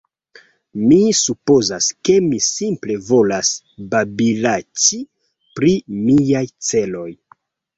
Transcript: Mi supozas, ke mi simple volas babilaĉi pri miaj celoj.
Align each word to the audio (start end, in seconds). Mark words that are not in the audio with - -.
Mi 0.83 0.95
supozas, 1.17 1.89
ke 2.09 2.15
mi 2.29 2.39
simple 2.47 2.95
volas 3.11 3.51
babilaĉi 3.93 5.03
pri 5.61 5.75
miaj 6.07 6.45
celoj. 6.73 7.09